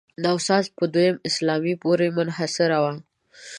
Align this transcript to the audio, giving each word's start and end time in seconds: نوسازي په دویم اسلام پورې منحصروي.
نوسازي 0.23 0.69
په 0.77 0.83
دویم 0.93 1.17
اسلام 1.29 1.63
پورې 1.81 2.07
منحصروي. 2.17 2.93